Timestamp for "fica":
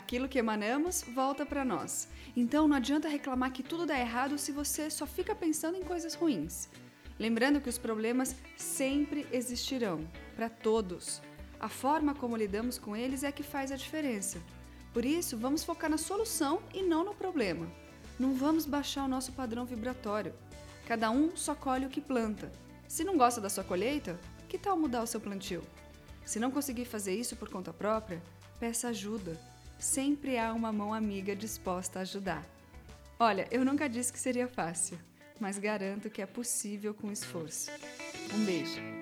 5.06-5.34